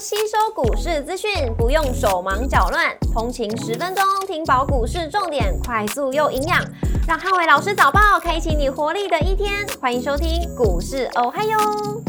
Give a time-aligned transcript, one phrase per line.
[0.00, 6.56] 吸收股市资讯，不用手忙脚乱，通勤十分钟听饱股市重点，快速又营养，
[7.08, 9.52] 让汉伟老师早报开启你活力的一天。
[9.80, 11.58] 欢迎收听股市哦嗨哟，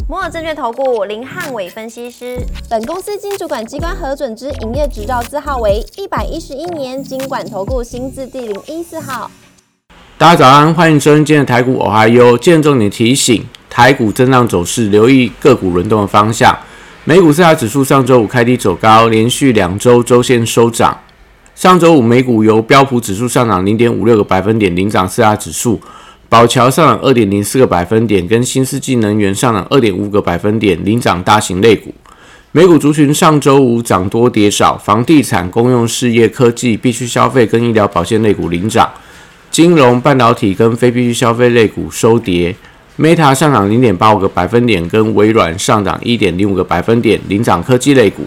[0.08, 2.38] 摩尔证券投顾林汉伟分析师，
[2.70, 9.32] 本公司经主管机关核准之营业执照字号为一百一十一年经管投顾新字第零一四号。
[10.16, 16.56] 大家早安，欢迎收听今天的台股哦嗨哟，见重点提醒，台股震荡走势，留意个股轮动的方向。
[17.10, 20.96] 美股四大指数上周五开低走高，连续两周周线收涨。
[21.56, 25.82] 上周五美股由标普指数上涨零点五六个百分点领涨四大指数，
[26.30, 31.92] 宝桥上涨二点零四个百分点，跟新世纪能源上涨二点五个百分点领涨大型类股。
[32.52, 38.88] 美股族群上周五涨多跌少，房地产、公用事业、科技、必需消费跟医疗保健类股领涨，
[39.50, 42.56] 金融、半导体跟非必需消费类股收跌。
[43.00, 48.24] Meta 上涨零点八五个百分点，跟微软上涨一点零五个百分点，领涨科技类股。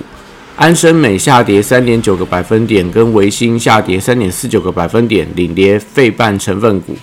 [0.56, 6.96] 安生美下跌三点九个百分点，跟维新下跌三点四九个百分点，领跌费半成分股。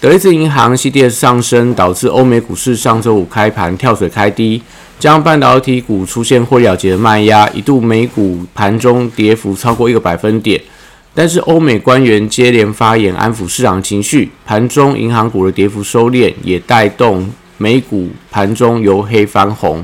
[0.00, 4.60] 德意志银行系跌上升，导致欧美股市上周五开盘跳水开低，
[4.98, 10.60] 将半导体股出现或了结的卖压，一度美股盘中跌幅超过一个百分点。
[11.16, 19.82] 但是欧美官员接连发言安抚市场情绪，盘中银行股的跌幅收敛，也带动美股盘中由黑翻红。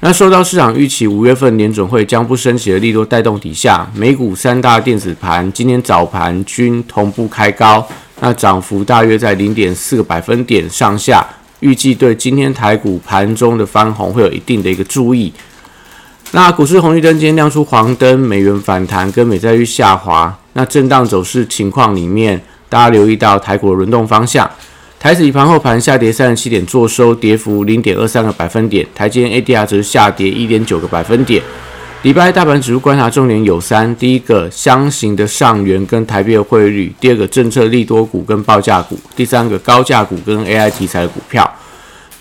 [0.00, 7.86] 那受到市场预期五月份联准会将不升息的力度带动底下，美股三大电子盘今天早盘均同步开高，
[8.20, 11.22] 那涨幅大约在零点四个百分点上下，
[11.60, 15.30] 预计对今天台股盘中的翻红会有一定的一个注意。
[16.32, 20.34] 那股市红绿灯今天亮出黄灯，美元反弹跟美债率下滑。
[20.54, 24.50] 那震荡走势情况里面，大家留意到台股的轮动方向。
[24.98, 28.86] 台指以盘后盘下跌三十七点，做收跌幅零点二三个百分点。
[28.94, 31.42] 台积 ADR 则下跌一点九个百分点。
[32.02, 41.50] 礼拜大盘指数观察重点有三：第一个，箱型的上缘跟台币的汇率；第二个，政策利多股跟报价股；第三个，高价股跟 AI 题材的股票。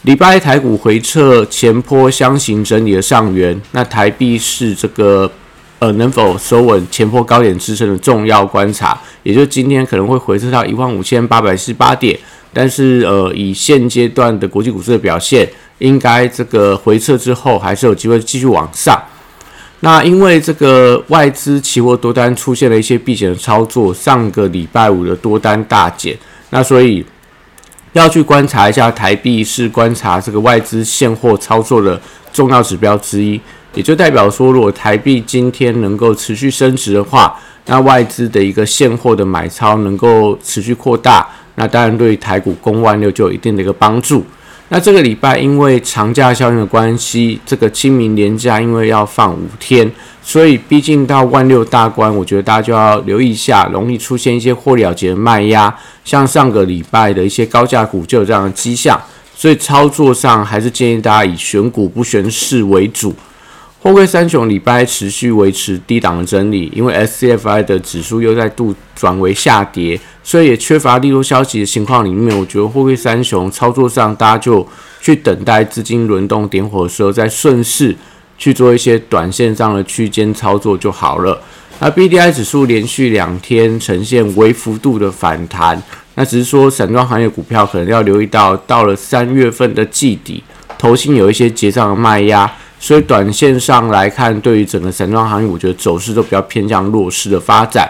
[0.02, 5.31] 礼拜台股回撤前坡箱型整理的上缘，那台币是这个。
[5.83, 12.17] 呃，能否收稳前坡高点支撑的重要观察，也就今天可能会回撤到一万五千八百四十八点，
[12.53, 15.45] 但是呃，以现阶段的国际股市的表现，
[15.79, 18.97] 应该这个回撤之后还是有机会继续往上。
[19.81, 26.17] 那因为这个外资期货多单出现了一些避险的操作，上个礼拜五的多单大减，
[26.51, 27.05] 那所以
[27.91, 32.00] 要去观察一下台币是观察这个外资现货操作的
[32.31, 33.38] 重要指标之一。
[33.73, 37.35] 也就代表说，如果台币今天能够持续升值的话，
[37.66, 44.23] 那外资的一个现货的买超能够持续扩大，那当然对台股攻万六就有一定的一个帮助。
[44.69, 49.91] 那这个礼拜因为长假效应的关系，这个清明年假因为要放五天，
[50.22, 59.00] 所以毕竟到万六大关，我觉得大家就要留意一下，容易出现一些获利了结的卖压，像上个礼拜的一些高价股就有这样的迹象，
[59.35, 63.13] 所以操作上还是建议大家以选股不选市为主。
[63.83, 74.66] 货柜三雄礼拜持续维持低档的整理，因为 SCFI 的指数又再度转为下跌，所以也缺乏利多消息的情况里面，我觉得货柜三雄操作上，大家就
[75.01, 77.94] 去等待资金轮动点火的时候，再顺势
[78.38, 81.38] 去做一些短线上的区间操作就好了。
[81.81, 85.83] 那 BDI 指数连续两天呈现微幅度的反弹，
[86.15, 90.41] 那只是说散装行业股票可能要留意到，到了三月份的季底，
[90.79, 92.50] 头新有一些结账的卖压。
[92.83, 97.89] 所以短线上来看，对于整个散装行业，我觉得走势都比较偏向弱势的发展。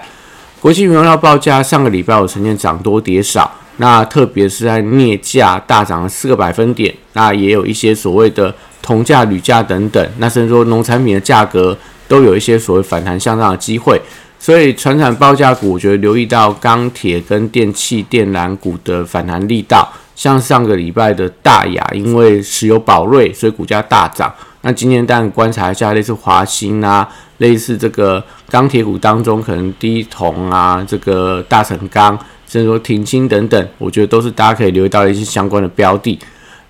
[0.62, 11.76] 国际原料报价上个礼拜有呈现涨多跌少，那特别是在镍价大涨了四个百分点，那也有一些所谓的铜价、铝价等等，那甚至说农产品的价格
[12.08, 14.00] 都有一些所谓反弹向上的机会。
[14.38, 24.32] 所以，船产报价股，我觉得留意到钢铁跟电气电缆股的反弹力道，像上个礼拜的大雅，因为石油宝瑞，所以股价大涨。
[24.66, 27.06] 那今天当然观察一下，类似华兴啊，
[27.40, 32.18] 类似这个钢铁股当中，可能低铜啊，这个大成钢，
[32.48, 36.18] 甚至说停薪等等，我觉得都是大家可以留意到一些相关的标的。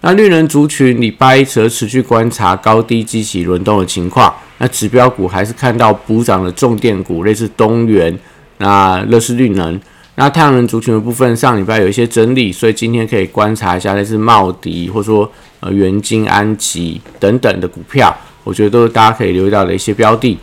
[0.01, 4.33] 那绿能族群，礼拜一则持续观察高低机器轮动的情况。
[4.57, 8.17] 那指标股还是看到补涨的重电股，类似东元、
[8.57, 9.79] 那乐视绿能。
[10.15, 15.31] 那太阳能族群的部分，上礼拜有一些整理，所以今天可以观察一下类似茂迪，或者说。
[15.65, 18.13] 呃，元金、安吉等等的股票，
[18.43, 20.37] 我觉得都是大家可以留意到的一些标的。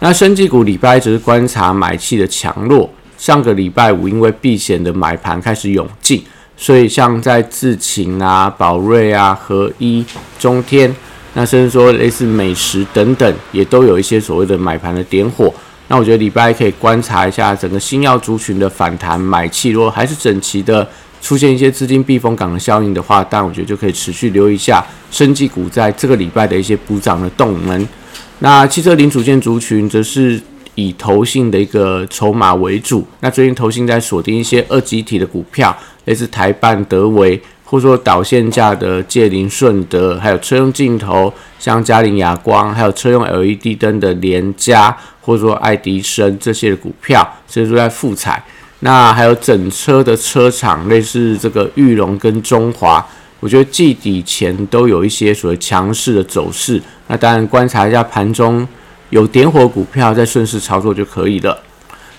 [0.00, 2.90] 那升绩股礼拜只是观察买气的强弱。
[3.16, 6.24] 上个礼拜五因为避险的买盘开始涌进，
[6.56, 10.04] 所以像在智勤啊、宝瑞啊、合一、
[10.40, 10.92] 中天，
[11.34, 15.54] 那甚至说类似美食等等，也都有一些所谓的买盘的点火。
[15.86, 20.88] 那我觉得礼拜可以观察一下整个新药族群的反弹买气，如果还是整齐的
[21.22, 27.88] 出现一些资金避风港的效应的话，但我觉得就可以持续留意一下生技股在这个礼拜的一些补涨的动能。
[28.40, 30.38] 那汽车零组件族群则是
[30.74, 33.06] 以投信的一个筹码为主。
[33.20, 35.74] 那最近投信在锁定一些二级体的股票，
[36.06, 44.94] 类似台办、德维，或者说导线架的界林、顺德，还有车用镜头，像嘉陵亚光，还有车用 LED 灯的联佳。
[45.24, 48.42] 或者说爱迪生这些股票，甚至都在复彩。
[48.84, 53.04] 那还有整车的车厂，类似这个玉龙跟中华，
[53.38, 56.82] 我觉得季底前都有一些所谓强势的走势。
[57.06, 58.66] 那当然观察一下盘中
[59.10, 61.56] 有点火股票，再顺势操作就可以了。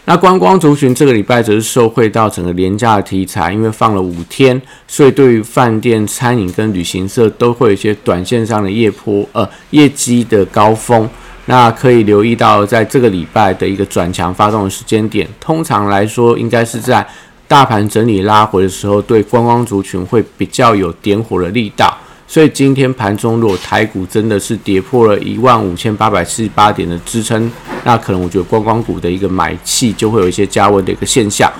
[0.06, 11.10] 那观光族群这个礼拜则是受惠到整个廉价的题材，因为放了五天，所以对于饭店、餐饮跟旅行社都会有一些短线上的业坡呃业绩的高峰。
[11.46, 17.06] 那可以留意到，在这个礼拜的一个转强发动的时间点，通常来说，应该是在
[17.50, 21.98] 大盘整理拉回的时候，对观光族群会比较有点火的力道。
[22.26, 27.52] 所以今天盘中，如果台股真的是跌破了一万五千八百四十八点的支撑，
[27.84, 31.52] 那可能我觉得观光股的一个买气就会有一些加温的一个现象。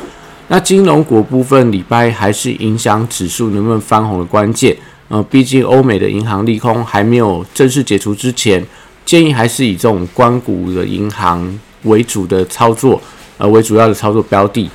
[0.48, 4.76] 那金融股部分，礼拜还是影响指数能不能翻红的关键。
[5.10, 8.66] 呃，毕竟欧美的银行利空还没有正式解除之前。
[9.06, 13.02] 建议还是以这种关谷的银行为主的操作，
[13.38, 14.70] 呃，为主要的操作标的。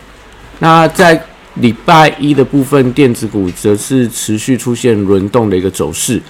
[0.58, 1.20] 那在
[1.54, 6.20] 礼拜一的部分，电子股则是持续出现轮动的一个走势，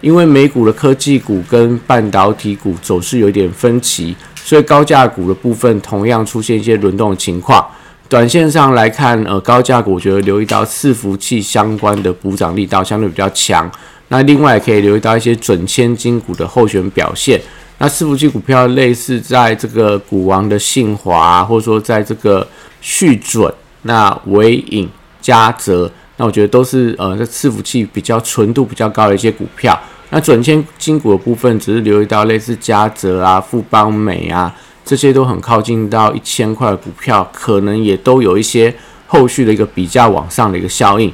[0.00, 7.66] 因为美股的科技股跟半导体股走势有一点分歧，所以高价股的部分同样出现一些轮动的情况。
[8.08, 13.70] 短线上来看，呃，高价股我觉得留意到伺服器相关的补涨力道相对比较强。
[14.08, 17.40] 那另外可以留意到一些准千金股的候选表现。
[17.78, 22.46] 那伺服器股票类似在这个股王的信华，或者说在这个
[22.80, 23.52] 续准、
[23.82, 24.88] 那伟影、
[25.20, 29.78] 嘉泽，那我觉得都是呃这伺服器比较纯度比较高的一些股票。
[30.10, 34.52] 那准千金股的部分，只是留意到类似嘉泽啊、富邦美啊
[34.84, 38.74] 这些都很靠近到一千块的股票，可能也都有一些
[39.06, 41.12] 后续的一个比较往上的一个效应。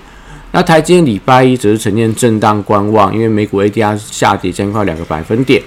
[0.55, 5.61] 那台积电礼拜一则是呈现震荡观望，因为美股 ADR 下跌将近两个百分点，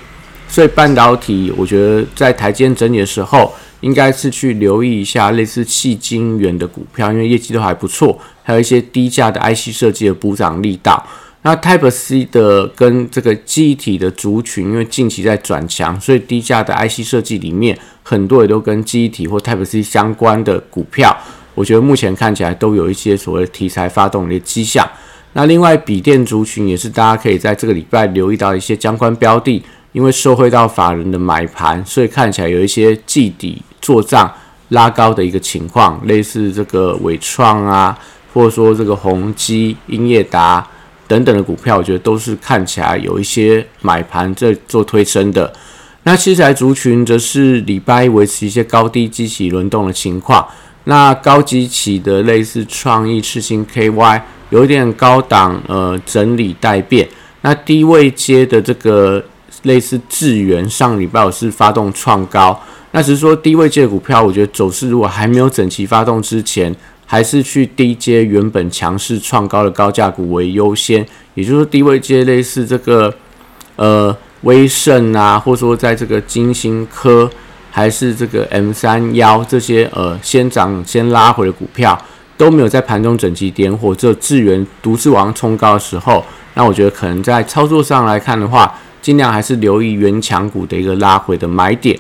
[0.48, 11.06] 所以半导体我觉得在台积电整理的时候，应该是去留意一下类似细晶圆的股票，因为业绩都还不错，还有一些低价的 IC 设计的补涨力道。
[11.42, 21.14] 那 Type C 的跟这个记忆体的族群，因为近期在转强，所以低价的 IC 设计里面很多也都跟记忆体或 Type C 相关的股票。
[21.58, 24.88] 我觉得目前看起来都有一些所谓题材发动的迹象。
[25.34, 34.32] 那另外，笔电族群也是大家可以在这个礼拜留意到一些相关标的，因为受惠到法人的买盘，所以看起来有一些季底做账
[34.70, 37.98] 拉高的一个情况，类似这个伟创啊，
[38.36, 40.66] 或者说这个宏基、英业达
[41.08, 45.52] 等等的股票，我觉得都是看起来有一些买盘在做推升的。
[46.04, 50.48] 那器材族群则是礼拜维持一些高低机器轮动的情况。
[50.90, 57.06] 那高级起的类似创意、赤星 KY，有点高档，呃，整理待变。
[57.42, 59.22] 那低位接的这个
[59.64, 62.58] 类似智源，上礼拜我是发动创高。
[62.92, 66.74] 那只是说低位接股票，我觉得走势如果还没有整齐发动之前，
[67.06, 71.06] 还是去低接原本强势创高的高价股为优先。
[71.34, 73.14] 也就是说，低位接类似这个
[73.76, 77.30] 呃威盛啊，或者说在这个金星科。
[77.78, 81.96] 还是这个 M 三幺这些呃先涨先拉回的股票
[82.36, 91.96] 都没有在盘中整齐点火，只有智源独自往上冲高的时候，那我觉得可能在操作上来看的话，尽量还是留意原强股的一个拉回的买点。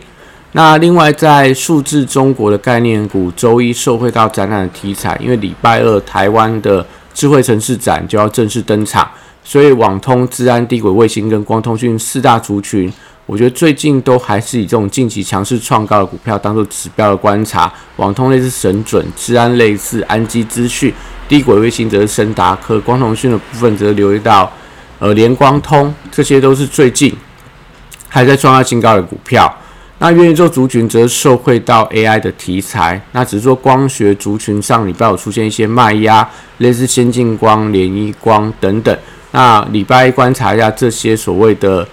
[0.53, 9.07] 那另外在数字中国的概念股，周一受惠到展览的题材，因为礼拜二台湾的智慧城市展就要正式登场，
[9.43, 12.91] 所以网通、治安、低轨卫星跟光通讯四大族群。
[13.27, 20.93] 我觉得最近都还是以这种近期强势创高的股票当做指标的观察，网通类似神准，治安类似安基资讯，
[21.27, 24.49] 低轨卫星则是深达科，光通讯的部分则留意到
[24.99, 27.13] 呃联光通，这些都是最近
[28.07, 29.53] 还在创下新高的股票。
[29.99, 36.25] 那元宇宙族群则受惠到 AI 的题材，那只是说光学族群上礼拜有出现一些卖压，
[36.59, 38.97] 类似先进光、联一光等等。
[39.31, 41.85] 那礼拜一观察一下这些所谓的。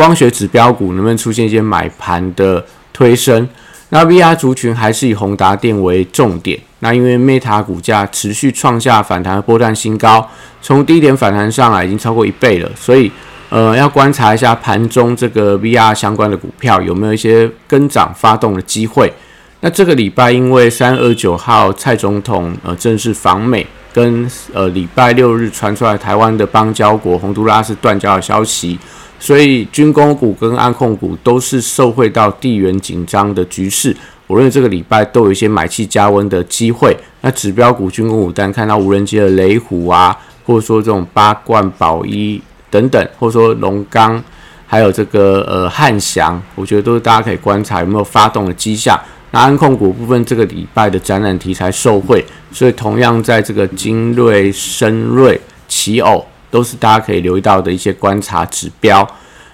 [0.00, 3.46] 光学指标股能不能出现一些买盘的推升？
[3.90, 6.58] 那 VR 族群还是以宏达电为重点。
[6.78, 10.26] 那因为 Meta 股价持续创下反弹的波段新高，
[10.62, 13.12] 从低点反弹上来已经超过一倍了，所以
[13.50, 19.12] 呃，要观察一下盘中这个 VR 相关的股票有没有一些跟涨发动的机会。
[19.60, 28.78] 那这个礼拜因为三二九号蔡总统呃正式访美，跟呃礼拜六日传出来台湾的邦交国洪都拉斯断交的消息，
[29.20, 33.96] 所以军工股跟安控股都是受惠到地缘紧张的局势。
[34.26, 36.96] 我认为这个礼拜都有一些买气加温的机会。
[37.20, 44.22] 那指标股、军工股单看到无人机的雷虎啊，或者说这种八冠宝一等等，或者说龙钢，
[44.66, 48.98] 还有这个呃汉翔，我觉得都是大家可以观察有没有发动的迹象。
[49.32, 59.06] 那安控股部分，这个礼拜的展览题材受惠，所以同样在这个精锐、深锐、奇偶，都是大家可以留意到的一些观察指标。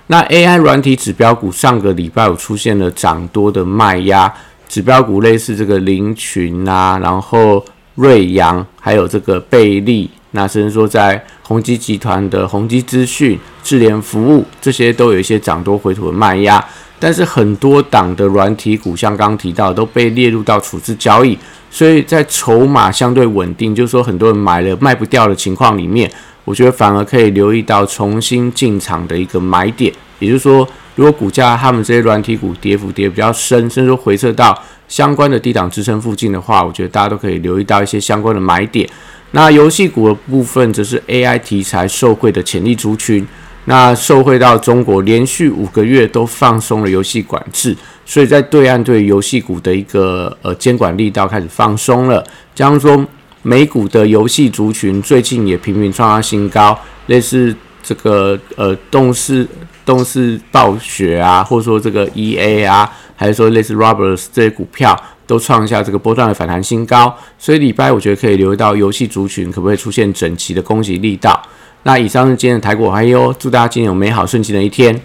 [0.08, 4.32] 那 AI 软体指标股上个礼拜有出现了涨多的卖压，
[4.68, 7.64] 指标股类似这个林群啊，然后
[7.96, 16.64] 瑞阳，还有这个贝利，那甚至说在宏基集团的宏基资讯、智联服务这些都有一些涨多回吐的卖压。
[16.98, 21.38] 但是很多档的软体股，像刚刚提到，都被列入到处置交易，
[21.70, 26.10] 所以在筹码相对稳定，就是说很多人买了卖不掉的情况里面，
[26.44, 29.92] 我觉得反而可以留意到重新进场的一个买点。
[30.18, 38.88] 也就是说，如果股价他们这些软体股跌幅跌比较深，甚至说回撤到相关的低档支撑附近的话，我觉得大家都可以留意到一些相关的买点。
[39.32, 43.26] 那游戏股的部分，则是 AI 题材受惠的潜力族群。
[43.66, 52.24] 那受惠到中国连续五个月都放松了游戏管制，所以在对岸对游戏股的一个呃监管力道开始放松了。
[52.54, 53.04] 加上说
[53.42, 59.46] 美股的游戏族群最近也频频创下新高，类似这个呃动视
[59.84, 64.96] 动视暴雪啊，或者说这个 E A 啊，还是说类似 Roberts 这些股票
[65.26, 67.14] 都创下这个波段的反弹新高。
[67.38, 71.40] 所以礼拜我觉得可以留意到游戏族群可不可以出现整齐的攻击力道。
[71.82, 75.00] 那以上是今天的台股，嗨哟祝大家今天有美好顺心的一天。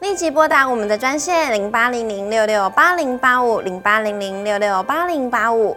[0.00, 5.76] 立即拨打我们的专线零八零零六六八零八五零八零零六六八零八五。